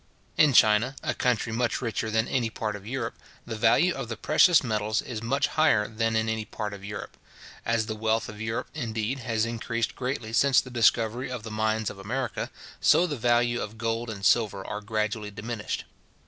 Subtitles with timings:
[0.35, 3.13] In China, a country much richer than any part of Europe,
[3.45, 7.17] the value of the precious metals is much higher than in any part of Europe.
[7.67, 11.91] As the wealth of Europe, indeed, has increased greatly since the discovery of the mines
[11.91, 15.83] of America, so the value of gold and silver has gradually diminished.